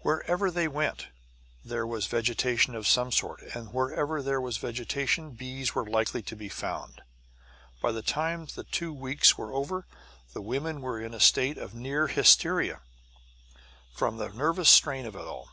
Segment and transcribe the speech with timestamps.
[0.00, 1.10] Wherever they went,
[1.64, 6.34] there was vegetation of some sort, and wherever there was vegetation bees were likely to
[6.34, 7.02] be found.
[7.80, 9.86] By the time the two weeks were over,
[10.32, 12.80] the women were in a state of near hysteria,
[13.94, 15.48] from the nervous strain of it all.